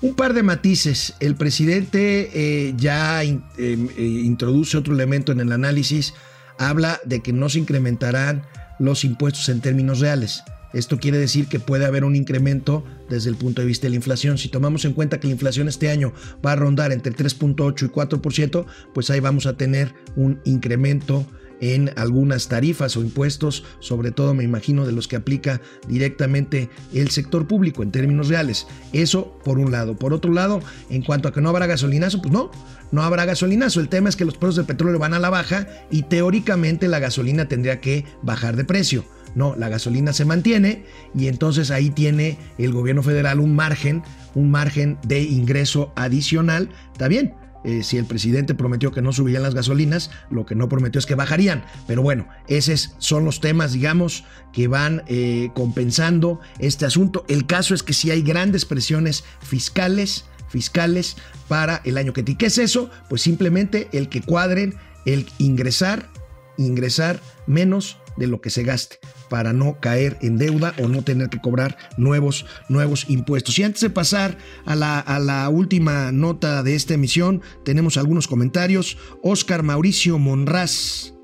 Un 0.00 0.14
par 0.14 0.34
de 0.34 0.42
matices. 0.42 1.14
El 1.20 1.34
presidente 1.34 2.30
eh, 2.34 2.74
ya 2.76 3.22
eh, 3.24 3.38
eh, 3.58 3.78
introduce 3.96 4.76
otro 4.76 4.92
elemento 4.92 5.32
en 5.32 5.40
el 5.40 5.52
análisis. 5.52 6.14
Habla 6.58 7.00
de 7.04 7.20
que 7.20 7.32
no 7.32 7.48
se 7.48 7.60
incrementarán 7.60 8.44
los 8.78 9.04
impuestos 9.04 9.48
en 9.48 9.60
términos 9.60 10.00
reales. 10.00 10.42
Esto 10.72 10.98
quiere 10.98 11.18
decir 11.18 11.46
que 11.46 11.60
puede 11.60 11.86
haber 11.86 12.04
un 12.04 12.16
incremento 12.16 12.84
desde 13.08 13.30
el 13.30 13.36
punto 13.36 13.62
de 13.62 13.66
vista 13.66 13.86
de 13.86 13.90
la 13.90 13.96
inflación. 13.96 14.38
Si 14.38 14.48
tomamos 14.48 14.84
en 14.84 14.92
cuenta 14.92 15.20
que 15.20 15.26
la 15.26 15.32
inflación 15.32 15.68
este 15.68 15.90
año 15.90 16.12
va 16.44 16.52
a 16.52 16.56
rondar 16.56 16.92
entre 16.92 17.12
3.8 17.12 17.86
y 17.86 17.88
4%, 17.88 18.66
pues 18.92 19.10
ahí 19.10 19.20
vamos 19.20 19.46
a 19.46 19.56
tener 19.56 19.94
un 20.16 20.40
incremento 20.44 21.26
en 21.60 21.92
algunas 21.96 22.48
tarifas 22.48 22.96
o 22.96 23.00
impuestos, 23.00 23.64
sobre 23.80 24.10
todo 24.10 24.34
me 24.34 24.44
imagino 24.44 24.86
de 24.86 24.92
los 24.92 25.08
que 25.08 25.16
aplica 25.16 25.60
directamente 25.88 26.68
el 26.92 27.10
sector 27.10 27.46
público 27.46 27.82
en 27.82 27.90
términos 27.90 28.28
reales. 28.28 28.66
Eso 28.92 29.38
por 29.44 29.58
un 29.58 29.70
lado. 29.70 29.96
Por 29.96 30.12
otro 30.12 30.32
lado, 30.32 30.60
en 30.90 31.02
cuanto 31.02 31.28
a 31.28 31.32
que 31.32 31.40
no 31.40 31.48
habrá 31.48 31.66
gasolinazo, 31.66 32.20
pues 32.20 32.32
no, 32.32 32.50
no 32.92 33.02
habrá 33.02 33.24
gasolinazo. 33.24 33.80
El 33.80 33.88
tema 33.88 34.08
es 34.08 34.16
que 34.16 34.24
los 34.24 34.36
precios 34.36 34.56
del 34.56 34.66
petróleo 34.66 34.98
van 34.98 35.14
a 35.14 35.18
la 35.18 35.30
baja 35.30 35.66
y 35.90 36.02
teóricamente 36.02 36.88
la 36.88 36.98
gasolina 36.98 37.48
tendría 37.48 37.80
que 37.80 38.04
bajar 38.22 38.56
de 38.56 38.64
precio. 38.64 39.04
No, 39.34 39.56
la 39.56 39.68
gasolina 39.68 40.12
se 40.12 40.24
mantiene 40.24 40.84
y 41.14 41.28
entonces 41.28 41.70
ahí 41.70 41.90
tiene 41.90 42.38
el 42.58 42.72
gobierno 42.72 43.02
federal 43.02 43.40
un 43.40 43.54
margen, 43.54 44.02
un 44.34 44.50
margen 44.50 44.98
de 45.06 45.22
ingreso 45.22 45.92
adicional. 45.96 46.70
Está 46.92 47.08
bien, 47.08 47.34
eh, 47.64 47.82
si 47.82 47.96
el 47.96 48.04
presidente 48.04 48.54
prometió 48.54 48.92
que 48.92 49.00
no 49.00 49.12
subirían 49.12 49.42
las 49.42 49.54
gasolinas, 49.54 50.10
lo 50.30 50.44
que 50.44 50.54
no 50.54 50.68
prometió 50.68 50.98
es 50.98 51.06
que 51.06 51.14
bajarían. 51.14 51.64
Pero 51.86 52.02
bueno, 52.02 52.28
esos 52.46 52.94
son 52.98 53.24
los 53.24 53.40
temas, 53.40 53.72
digamos, 53.72 54.24
que 54.52 54.68
van 54.68 55.02
eh, 55.06 55.50
compensando 55.54 56.40
este 56.58 56.84
asunto. 56.84 57.24
El 57.26 57.46
caso 57.46 57.74
es 57.74 57.82
que 57.82 57.94
si 57.94 58.10
hay 58.10 58.22
grandes 58.22 58.66
presiones 58.66 59.24
fiscales, 59.40 60.26
fiscales 60.48 61.16
para 61.48 61.80
el 61.84 61.96
año 61.96 62.12
que 62.12 62.22
tiene. 62.22 62.38
¿Qué 62.38 62.46
es 62.46 62.58
eso? 62.58 62.90
Pues 63.08 63.22
simplemente 63.22 63.88
el 63.92 64.10
que 64.10 64.20
cuadren 64.20 64.74
el 65.06 65.26
ingresar, 65.38 66.10
ingresar 66.58 67.20
menos 67.46 67.98
de 68.16 68.26
lo 68.26 68.40
que 68.40 68.50
se 68.50 68.62
gaste 68.62 68.98
para 69.28 69.52
no 69.52 69.80
caer 69.80 70.16
en 70.22 70.38
deuda 70.38 70.74
o 70.82 70.88
no 70.88 71.02
tener 71.02 71.28
que 71.28 71.40
cobrar 71.40 71.76
nuevos, 71.96 72.46
nuevos 72.68 73.06
impuestos. 73.08 73.58
Y 73.58 73.62
antes 73.62 73.80
de 73.80 73.90
pasar 73.90 74.38
a 74.64 74.74
la, 74.76 75.00
a 75.00 75.18
la 75.18 75.48
última 75.48 76.12
nota 76.12 76.62
de 76.62 76.74
esta 76.74 76.94
emisión, 76.94 77.42
tenemos 77.64 77.96
algunos 77.96 78.28
comentarios. 78.28 78.98
Oscar 79.22 79.62
Mauricio 79.62 80.18
Monraz. 80.18 81.14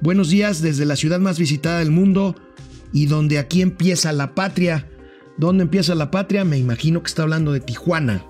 Buenos 0.00 0.30
días 0.30 0.62
desde 0.62 0.86
la 0.86 0.96
ciudad 0.96 1.20
más 1.20 1.38
visitada 1.38 1.78
del 1.78 1.90
mundo 1.90 2.36
y 2.92 3.06
donde 3.06 3.38
aquí 3.38 3.62
empieza 3.62 4.12
la 4.12 4.34
patria. 4.34 4.88
¿Dónde 5.36 5.64
empieza 5.64 5.94
la 5.94 6.10
patria? 6.10 6.44
Me 6.44 6.58
imagino 6.58 7.02
que 7.02 7.08
está 7.08 7.22
hablando 7.22 7.52
de 7.52 7.60
Tijuana. 7.60 8.24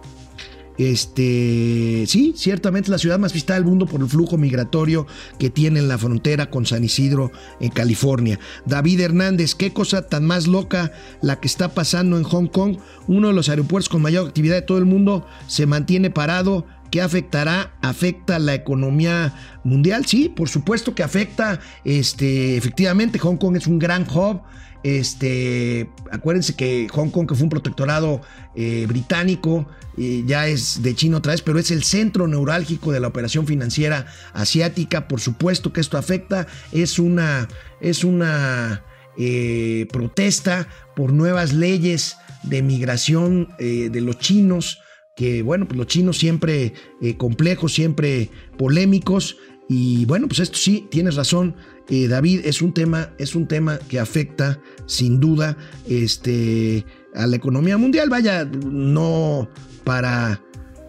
Este, 0.77 2.05
sí, 2.09 2.35
ciertamente 2.37 2.91
la 2.91 2.99
ciudad 2.99 3.19
más 3.19 3.33
visitada 3.33 3.59
del 3.59 3.69
mundo 3.69 3.87
por 3.87 4.01
el 4.01 4.09
flujo 4.09 4.37
migratorio 4.37 5.07
que 5.39 5.51
tiene 5.51 5.79
en 5.79 5.89
la 5.89 5.99
frontera 5.99 6.51
con 6.51 6.67
San 6.67 6.83
Isidro, 6.83 7.31
en 7.61 7.71
California. 7.71 8.41
David 8.67 9.01
Hernández, 9.01 9.55
qué 9.55 9.73
cosa 9.73 10.03
tan 10.03 10.25
más 10.25 10.47
loca 10.47 10.93
la 11.23 11.39
que 11.41 11.47
está 11.47 11.75
pasando 11.75 12.19
en 12.19 12.25
Hong 12.25 12.49
Kong. 12.49 12.79
Uno 13.07 13.29
de 13.29 13.35
los 13.35 13.49
aeropuertos 13.49 13.89
con 13.89 14.03
mayor 14.03 14.27
actividad 14.27 14.57
de 14.57 14.63
todo 14.63 14.79
el 14.79 14.85
mundo 14.85 15.27
se 15.47 15.67
mantiene 15.67 16.11
parado. 16.11 16.67
¿Qué 16.91 17.01
afectará? 17.01 17.75
¿Afecta 17.83 18.39
la 18.39 18.55
economía 18.55 19.35
mundial? 19.65 20.07
Sí, 20.07 20.29
por 20.29 20.49
supuesto 20.49 20.95
que 20.95 21.03
afecta. 21.03 21.59
Este, 21.85 22.57
efectivamente, 22.57 23.19
Hong 23.19 23.37
Kong 23.37 23.57
es 23.57 23.67
un 23.67 23.79
gran 23.79 24.07
hub. 24.09 24.43
Este, 24.85 25.89
acuérdense 26.13 26.55
que 26.55 26.89
Hong 26.93 27.09
Kong, 27.09 27.27
que 27.27 27.35
fue 27.35 27.45
un 27.45 27.49
protectorado 27.49 28.21
eh, 28.55 28.85
británico, 28.87 29.67
eh, 29.97 30.25
ya 30.27 30.47
es 30.47 30.83
de 30.83 30.95
China 30.95 31.17
otra 31.17 31.33
vez, 31.33 31.41
pero 31.41 31.59
es 31.59 31.71
el 31.71 31.83
centro 31.85 32.29
neurálgico 32.29 32.93
de 32.93 33.01
la 33.01 33.09
operación 33.09 33.47
financiera 33.47 34.07
asiática. 34.35 35.09
Por 35.09 35.21
supuesto 35.21 35.73
que 35.73 35.81
esto 35.81 35.97
afecta. 35.97 36.47
Es 36.71 36.99
una, 36.99 37.49
es 37.81 38.05
una 38.05 38.85
eh, 39.17 39.89
protesta 39.91 40.69
por 40.95 41.15
nuevas 41.15 41.55
leyes 41.55 42.19
de 42.43 42.61
migración 42.61 43.49
de 43.59 44.01
los 44.03 44.19
chinos 44.19 44.81
que 45.17 45.43
bueno, 45.43 45.67
pues 45.67 45.79
los 45.79 45.87
chinos 45.87 46.19
siempre 46.19 46.75
complejos, 47.17 47.73
siempre 47.73 48.29
polémicos. 48.59 49.39
Y 49.69 50.05
bueno, 50.07 50.29
pues 50.29 50.41
esto 50.41 50.59
sí, 50.59 50.87
tienes 50.91 51.17
razón, 51.17 51.57
eh, 51.89 52.09
David, 52.09 52.41
es 52.45 52.63
un 52.63 52.73
tema, 52.73 53.11
es 53.19 53.35
un 53.35 53.47
tema 53.47 53.79
que 53.89 53.99
afecta 53.99 54.61
sin 54.87 55.21
duda 55.21 55.57
este, 55.89 56.85
a 57.15 57.27
la 57.27 57.37
economía 57.37 57.79
mundial. 57.79 58.11
Vaya, 58.11 58.45
no 58.45 59.49
para 59.85 60.41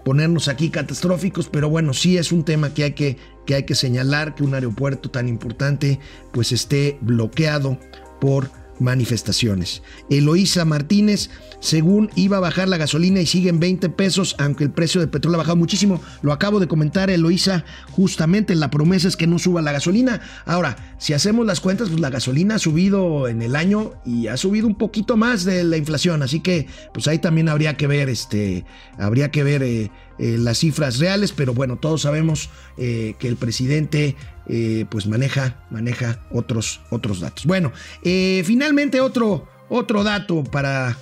ponernos 0.03 0.47
aquí 0.47 0.69
catastróficos, 0.69 1.49
pero 1.49 1.69
bueno, 1.69 1.93
sí 1.93 2.17
es 2.17 2.31
un 2.31 2.43
tema 2.43 2.73
que 2.73 2.83
hay 2.83 2.93
que, 2.93 3.17
que, 3.45 3.55
hay 3.55 3.63
que 3.63 3.75
señalar 3.75 4.35
que 4.35 4.43
un 4.43 4.53
aeropuerto 4.53 5.09
tan 5.09 5.27
importante 5.27 5.99
pues 6.31 6.51
esté 6.51 6.97
bloqueado 7.01 7.79
por 8.21 8.51
manifestaciones. 8.79 9.81
Eloísa 10.09 10.65
Martínez, 10.65 11.29
según 11.59 12.09
iba 12.15 12.37
a 12.37 12.41
bajar 12.41 12.67
la 12.67 12.77
gasolina 12.77 13.21
y 13.21 13.25
sigue 13.25 13.49
en 13.49 13.59
20 13.59 13.89
pesos, 13.89 14.35
aunque 14.39 14.63
el 14.63 14.71
precio 14.71 15.01
del 15.01 15.09
petróleo 15.09 15.35
ha 15.37 15.43
bajado 15.43 15.57
muchísimo. 15.57 16.01
Lo 16.21 16.31
acabo 16.31 16.59
de 16.59 16.67
comentar, 16.67 17.09
Eloísa, 17.09 17.65
justamente 17.91 18.55
la 18.55 18.69
promesa 18.69 19.07
es 19.07 19.17
que 19.17 19.27
no 19.27 19.39
suba 19.39 19.61
la 19.61 19.71
gasolina. 19.71 20.21
Ahora, 20.45 20.95
si 20.97 21.13
hacemos 21.13 21.45
las 21.45 21.59
cuentas, 21.59 21.89
pues 21.89 21.99
la 21.99 22.09
gasolina 22.09 22.55
ha 22.55 22.59
subido 22.59 23.27
en 23.27 23.41
el 23.41 23.55
año 23.55 23.93
y 24.05 24.27
ha 24.27 24.37
subido 24.37 24.67
un 24.67 24.75
poquito 24.75 25.17
más 25.17 25.45
de 25.45 25.63
la 25.63 25.77
inflación, 25.77 26.23
así 26.23 26.39
que 26.39 26.67
pues 26.93 27.07
ahí 27.07 27.19
también 27.19 27.49
habría 27.49 27.77
que 27.77 27.87
ver, 27.87 28.09
este, 28.09 28.65
habría 28.97 29.31
que 29.31 29.43
ver 29.43 29.63
eh, 29.63 29.91
eh, 30.17 30.37
las 30.39 30.59
cifras 30.59 30.99
reales, 30.99 31.33
pero 31.33 31.53
bueno, 31.53 31.77
todos 31.77 32.03
sabemos 32.03 32.49
eh, 32.77 33.15
que 33.19 33.27
el 33.27 33.35
presidente 33.35 34.15
eh, 34.47 34.85
pues 34.89 35.07
maneja, 35.07 35.65
maneja 35.69 36.25
otros, 36.31 36.81
otros 36.89 37.19
datos. 37.19 37.45
Bueno, 37.45 37.73
finalmente 38.01 39.01
otro, 39.01 39.47
otro 39.69 40.03
dato 40.03 40.43
para, 40.43 40.97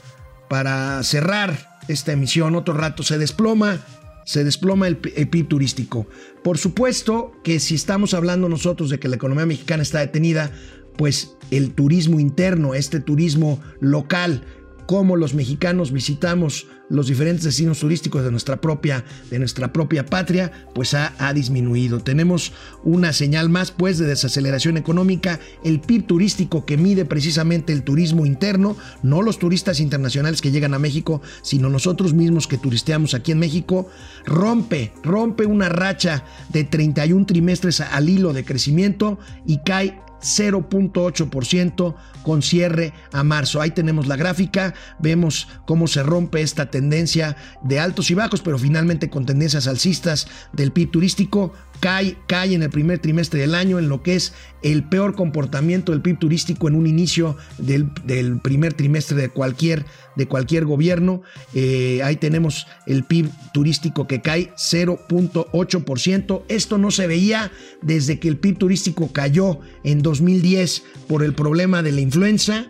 para 0.50 1.04
cerrar 1.04 1.80
esta 1.88 2.12
emisión, 2.12 2.56
otro 2.56 2.74
rato 2.74 3.04
se 3.04 3.18
desploma. 3.18 3.80
Se 4.26 4.46
desploma 4.46 4.88
el, 4.88 5.00
el 5.18 5.28
PIB 5.28 5.50
turístico. 5.50 6.08
Por 6.46 6.58
supuesto 6.58 7.34
que 7.44 7.60
si 7.60 7.76
estamos 7.76 8.14
hablando 8.14 8.48
nosotros 8.48 8.90
de 8.90 8.98
que 8.98 9.10
la 9.10 9.18
economía 9.18 9.46
mexicana 9.46 9.84
está 9.84 10.00
detenida, 10.00 10.50
pues 10.96 11.36
el 11.52 11.74
turismo 11.74 12.22
interno, 12.22 12.74
este 12.74 13.02
turismo 13.02 13.62
local, 13.82 14.46
como 14.88 15.18
los 15.18 15.34
mexicanos 15.34 15.92
visitamos 15.92 16.68
los 16.90 17.08
diferentes 17.08 17.44
destinos 17.44 17.80
turísticos 17.80 18.24
de 18.24 18.32
nuestra 18.32 18.58
propia, 18.58 19.04
de 19.30 19.40
nuestra 19.40 19.72
propia 19.74 20.06
patria, 20.06 20.52
pues 20.74 20.94
ha, 20.94 21.12
disminuido. 21.34 22.00
Tenemos 22.00 22.52
una 22.84 23.14
señal 23.14 23.50
más 23.50 23.72
pues 23.72 23.98
de 23.98 24.06
desaceleración 24.06 24.78
económica, 24.78 25.40
el 25.64 25.80
PIB 25.80 26.06
turístico 26.06 26.66
que 26.66 26.78
mide 26.78 27.06
precisamente 27.06 27.74
el 27.74 27.84
turismo 27.84 28.26
interno, 28.26 28.76
no 29.02 29.22
los 29.22 29.40
turistas 29.40 29.80
internacionales 29.80 30.42
que 30.42 30.52
llegan 30.52 30.74
a 30.74 30.80
México, 30.80 31.22
sino 31.42 31.70
nosotros 31.70 32.14
mismos 32.14 32.48
que 32.48 32.58
turisteamos 32.58 33.14
aquí 33.14 33.32
en 33.32 33.40
México, 33.40 33.88
rompe, 34.26 34.94
rompe 35.02 35.46
una 35.46 35.70
racha 35.70 36.24
de 36.50 36.64
31 36.64 37.26
trimestres 37.26 37.82
al 37.82 38.10
hilo 38.10 38.34
de 38.34 38.46
crecimiento 38.46 39.18
y 39.46 39.60
cae 39.66 40.00
0.8% 40.24 41.96
con 42.24 42.42
cierre 42.42 42.94
a 43.12 43.24
marzo. 43.24 43.62
Ahí 43.62 43.72
tenemos 43.72 44.08
la 44.08 44.16
gráfica, 44.16 44.74
vemos 45.00 45.48
cómo 45.66 45.88
se 45.88 46.04
rompe 46.04 46.42
esta 46.42 46.72
tendencia 46.72 47.36
de 47.62 47.80
altos 47.80 48.10
y 48.10 48.14
bajos, 48.16 48.42
pero 48.42 48.58
finalmente 48.58 49.10
con 49.10 49.26
tendencias 49.26 49.68
alcistas 49.68 50.28
del 50.54 50.72
PIB 50.72 50.92
turístico. 50.92 51.54
Cae, 51.84 52.16
cae, 52.28 52.54
en 52.54 52.64
el 52.64 52.70
primer 52.70 53.00
trimestre 53.00 53.42
del 53.42 53.54
año 53.54 53.78
en 53.78 53.90
lo 53.90 54.02
que 54.04 54.16
es 54.16 54.32
el 54.62 54.88
peor 54.88 55.16
comportamiento 55.16 55.92
del 55.92 56.02
PIB 56.02 56.18
turístico 56.18 56.70
en 56.70 56.76
un 56.76 56.88
inicio 56.88 57.36
del, 57.58 57.90
del 58.06 58.40
primer 58.40 58.74
trimestre 58.74 59.18
de 59.18 59.28
cualquier, 59.28 59.86
de 60.16 60.26
cualquier 60.26 60.64
gobierno. 60.64 61.24
Eh, 61.54 62.00
ahí 62.02 62.16
tenemos 62.16 62.68
el 62.88 63.04
PIB 63.04 63.30
turístico 63.54 64.08
que 64.08 64.22
cae 64.22 64.54
0.8%. 64.56 66.44
Esto 66.48 66.78
no 66.78 66.90
se 66.90 67.06
veía 67.06 67.52
desde 67.82 68.18
que 68.18 68.30
el 68.30 68.38
PIB 68.38 68.60
turístico 68.60 69.12
cayó 69.12 69.60
en 69.84 70.02
2010 70.02 70.84
por 71.10 71.22
el 71.22 71.36
problema 71.36 71.84
de 71.84 71.92
la 71.92 72.00
influenza. 72.00 72.68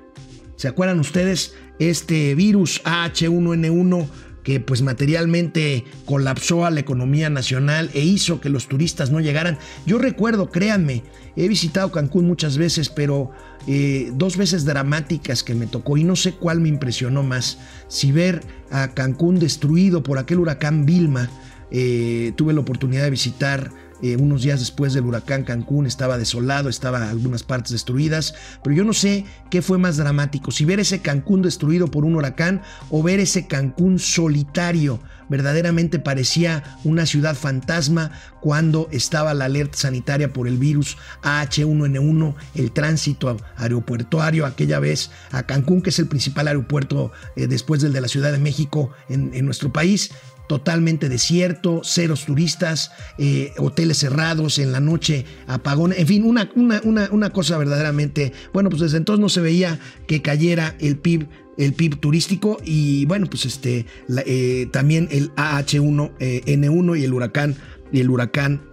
¿Se 0.56 0.68
acuerdan 0.68 1.00
ustedes? 1.00 1.54
Este 1.78 2.34
virus 2.34 2.82
H1N1 2.84 4.08
que 4.44 4.60
pues 4.60 4.82
materialmente 4.82 5.86
colapsó 6.06 6.66
a 6.66 6.72
la 6.72 6.82
economía 6.82 7.30
nacional 7.30 7.90
e 7.94 8.02
hizo 8.02 8.42
que 8.42 8.50
los 8.50 8.68
turistas 8.68 9.10
no 9.12 9.20
llegaran. 9.20 9.58
Yo 9.86 9.98
recuerdo, 9.98 10.50
créanme, 10.50 11.04
he 11.36 11.48
visitado 11.48 11.92
Cancún 11.92 12.28
muchas 12.28 12.58
veces, 12.58 12.90
pero 12.90 13.32
eh, 13.68 14.12
dos 14.14 14.38
veces 14.38 14.66
dramáticas 14.66 15.44
que 15.44 15.56
me 15.56 15.68
tocó 15.68 15.98
y 15.98 16.04
no 16.04 16.16
sé 16.16 16.34
cuál 16.34 16.60
me 16.60 16.70
impresionó 16.70 17.24
más. 17.24 17.58
Si 17.88 18.12
ver 18.12 18.42
a 18.70 18.90
Cancún 18.90 19.40
destruido 19.40 20.04
por 20.04 20.18
aquel 20.18 20.40
huracán 20.40 20.86
Vilma, 20.86 21.30
eh, 21.72 22.34
tuve 22.36 22.54
la 22.54 22.60
oportunidad 22.60 23.04
de 23.04 23.10
visitar 23.10 23.72
eh, 24.04 24.18
unos 24.18 24.42
días 24.42 24.60
después 24.60 24.94
del 24.94 25.06
huracán 25.06 25.46
Cancún, 25.46 25.86
estaba 25.86 26.18
desolado, 26.18 26.68
estaba 26.68 27.10
algunas 27.10 27.44
partes 27.44 27.72
destruidas, 27.72 28.36
pero 28.62 28.76
yo 28.76 28.84
no 28.84 28.92
sé 28.92 29.24
qué 29.50 29.62
fue 29.62 29.78
más 29.78 29.96
dramático, 29.96 30.52
si 30.52 30.66
ver 30.66 30.82
ese 30.82 31.00
Cancún 31.00 31.42
destruido 31.42 31.88
por 31.88 32.04
un 32.04 32.18
huracán 32.18 32.62
o 32.90 33.02
ver 33.02 33.22
ese 33.22 33.48
Cancún 33.48 34.00
solitario. 34.00 35.00
Verdaderamente 35.30 36.00
parecía 36.00 36.78
una 36.84 37.06
ciudad 37.06 37.34
fantasma 37.36 38.12
cuando 38.42 38.90
estaba 38.92 39.34
la 39.34 39.46
alerta 39.46 39.78
sanitaria 39.78 40.34
por 40.34 40.50
el 40.50 40.58
virus 40.58 40.98
H1N1, 41.24 42.36
el 42.56 42.72
tránsito 42.74 43.38
aeropuertuario 43.56 44.46
aquella 44.46 44.80
vez 44.80 45.12
a 45.32 45.44
Cancún, 45.44 45.82
que 45.82 45.92
es 45.92 46.00
el 46.00 46.08
principal 46.08 46.50
aeropuerto 46.50 47.14
eh, 47.38 47.48
después 47.48 47.82
del 47.82 47.94
de 47.94 48.02
la 48.02 48.10
Ciudad 48.10 48.34
de 48.34 48.38
México 48.38 48.92
en 49.08 49.46
nuestro 49.46 49.72
país 49.72 50.12
totalmente 50.54 51.10
desierto, 51.10 51.82
ceros 51.84 52.26
turistas, 52.26 52.92
eh, 53.18 53.54
hoteles 53.58 53.98
cerrados 53.98 54.60
en 54.60 54.72
la 54.72 54.80
noche, 54.80 55.26
apagón, 55.48 55.94
en 55.98 56.06
fin, 56.06 56.24
una, 56.24 56.48
una, 56.54 56.80
una, 56.84 57.10
una, 57.10 57.32
cosa 57.32 57.58
verdaderamente, 57.58 58.34
bueno, 58.54 58.70
pues 58.70 58.84
desde 58.84 58.98
entonces 58.98 59.20
no 59.20 59.30
se 59.30 59.42
veía 59.42 59.80
que 60.06 60.22
cayera 60.22 60.76
el 60.80 60.98
PIB. 60.98 61.28
El 61.56 61.74
PIB 61.74 62.00
turístico 62.00 62.58
y 62.66 63.06
bueno, 63.06 63.28
pues 63.28 63.46
este 63.46 63.86
eh, 64.26 64.68
también 64.72 65.08
el 65.12 65.32
AH1N1 65.36 66.16
eh, 66.20 67.00
y 67.00 67.04
el 67.04 67.14
huracán 67.14 67.56
y 67.92 68.00
el 68.00 68.10
huracán 68.10 68.73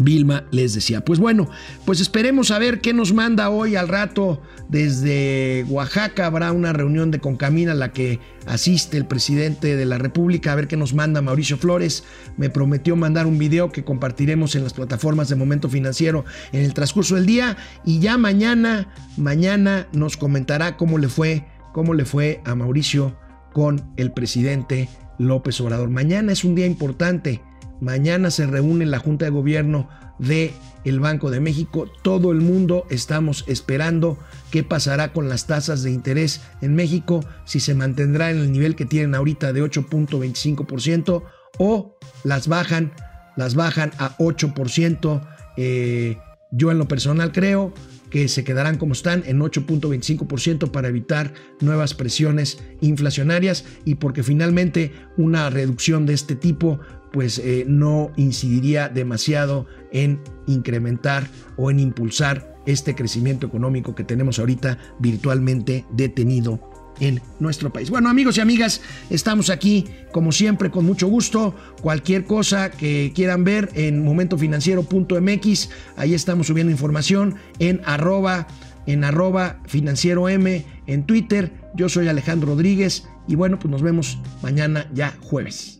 Vilma 0.00 0.44
les 0.50 0.74
decía. 0.74 1.04
Pues 1.04 1.18
bueno, 1.18 1.48
pues 1.84 2.00
esperemos 2.00 2.50
a 2.50 2.58
ver 2.58 2.80
qué 2.80 2.92
nos 2.92 3.12
manda 3.12 3.50
hoy 3.50 3.76
al 3.76 3.88
rato 3.88 4.42
desde 4.68 5.64
Oaxaca. 5.68 6.26
Habrá 6.26 6.52
una 6.52 6.72
reunión 6.72 7.10
de 7.10 7.20
Concamina 7.20 7.72
a 7.72 7.74
la 7.74 7.92
que 7.92 8.20
asiste 8.46 8.96
el 8.96 9.06
presidente 9.06 9.76
de 9.76 9.86
la 9.86 9.98
República. 9.98 10.52
A 10.52 10.56
ver 10.56 10.68
qué 10.68 10.76
nos 10.76 10.94
manda 10.94 11.22
Mauricio 11.22 11.56
Flores. 11.56 12.04
Me 12.36 12.50
prometió 12.50 12.96
mandar 12.96 13.26
un 13.26 13.38
video 13.38 13.70
que 13.72 13.84
compartiremos 13.84 14.54
en 14.54 14.64
las 14.64 14.72
plataformas 14.72 15.28
de 15.28 15.36
Momento 15.36 15.68
Financiero 15.68 16.24
en 16.52 16.64
el 16.64 16.74
transcurso 16.74 17.16
del 17.16 17.26
día. 17.26 17.56
Y 17.84 18.00
ya 18.00 18.18
mañana, 18.18 18.88
mañana 19.16 19.88
nos 19.92 20.16
comentará 20.16 20.76
cómo 20.76 20.98
le 20.98 21.08
fue, 21.08 21.46
cómo 21.72 21.94
le 21.94 22.04
fue 22.04 22.40
a 22.44 22.54
Mauricio 22.54 23.16
con 23.52 23.92
el 23.96 24.12
presidente 24.12 24.88
López 25.18 25.60
Obrador. 25.60 25.90
Mañana 25.90 26.32
es 26.32 26.44
un 26.44 26.54
día 26.54 26.66
importante 26.66 27.42
Mañana 27.80 28.30
se 28.30 28.46
reúne 28.46 28.86
la 28.86 28.98
Junta 28.98 29.24
de 29.24 29.30
Gobierno 29.30 29.88
de 30.18 30.52
el 30.84 31.00
Banco 31.00 31.30
de 31.30 31.40
México. 31.40 31.90
Todo 32.02 32.32
el 32.32 32.40
mundo 32.40 32.86
estamos 32.90 33.44
esperando 33.48 34.18
qué 34.50 34.62
pasará 34.62 35.12
con 35.12 35.28
las 35.28 35.46
tasas 35.46 35.82
de 35.82 35.90
interés 35.90 36.42
en 36.60 36.74
México, 36.74 37.24
si 37.44 37.60
se 37.60 37.74
mantendrá 37.74 38.30
en 38.30 38.38
el 38.38 38.52
nivel 38.52 38.76
que 38.76 38.86
tienen 38.86 39.14
ahorita 39.14 39.52
de 39.52 39.62
8.25% 39.62 41.22
o 41.58 41.96
las 42.24 42.48
bajan, 42.48 42.92
las 43.36 43.54
bajan 43.54 43.92
a 43.98 44.16
8%. 44.18 45.28
Eh, 45.56 46.18
yo 46.52 46.70
en 46.70 46.78
lo 46.78 46.88
personal 46.88 47.32
creo 47.32 47.72
que 48.10 48.28
se 48.28 48.42
quedarán 48.44 48.76
como 48.76 48.92
están 48.92 49.22
en 49.26 49.38
8.25% 49.38 50.70
para 50.70 50.88
evitar 50.88 51.32
nuevas 51.60 51.94
presiones 51.94 52.58
inflacionarias 52.80 53.64
y 53.84 53.94
porque 53.94 54.24
finalmente 54.24 54.92
una 55.16 55.48
reducción 55.48 56.06
de 56.06 56.14
este 56.14 56.34
tipo 56.34 56.80
pues 57.12 57.38
eh, 57.38 57.64
no 57.66 58.12
incidiría 58.16 58.88
demasiado 58.88 59.66
en 59.92 60.20
incrementar 60.46 61.28
o 61.56 61.70
en 61.70 61.80
impulsar 61.80 62.56
este 62.66 62.94
crecimiento 62.94 63.46
económico 63.46 63.94
que 63.94 64.04
tenemos 64.04 64.38
ahorita 64.38 64.78
virtualmente 64.98 65.84
detenido 65.90 66.60
en 67.00 67.20
nuestro 67.38 67.72
país. 67.72 67.90
Bueno 67.90 68.08
amigos 68.08 68.36
y 68.36 68.40
amigas, 68.40 68.82
estamos 69.08 69.50
aquí 69.50 69.86
como 70.12 70.32
siempre 70.32 70.70
con 70.70 70.84
mucho 70.84 71.08
gusto. 71.08 71.54
Cualquier 71.80 72.24
cosa 72.24 72.70
que 72.70 73.12
quieran 73.14 73.44
ver 73.44 73.70
en 73.74 74.04
momentofinanciero.mx, 74.04 75.70
ahí 75.96 76.14
estamos 76.14 76.46
subiendo 76.46 76.70
información 76.70 77.36
en 77.58 77.80
arroba, 77.84 78.46
en 78.86 79.04
arroba 79.04 79.60
financiero 79.66 80.28
M 80.28 80.64
en 80.86 81.06
Twitter. 81.06 81.52
Yo 81.74 81.88
soy 81.88 82.08
Alejandro 82.08 82.50
Rodríguez 82.50 83.08
y 83.26 83.34
bueno, 83.34 83.58
pues 83.58 83.70
nos 83.70 83.82
vemos 83.82 84.18
mañana 84.42 84.88
ya 84.92 85.16
jueves. 85.20 85.79